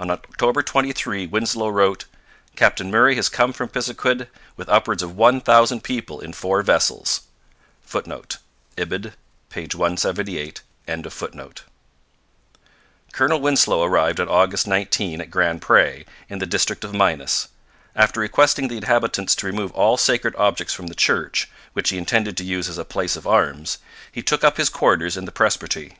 [0.00, 2.06] On October 23 Winslow wrote:
[2.56, 7.20] 'Captain Murray has come from Pisiquid with upwards of one thousand people in four vessels.'
[7.86, 8.38] [Footnote:
[8.76, 9.12] Ibid.,
[9.50, 9.68] p.
[9.72, 10.62] 178.]
[13.12, 17.46] Colonel Winslow arrived on August 19 at Grand Pre, in the district of Minas.
[17.94, 22.36] After requesting the inhabitants to remove all sacred objects from the church, which he intended
[22.38, 23.78] to use as a place of arms,
[24.10, 25.98] he took up his quarters in the presbytery.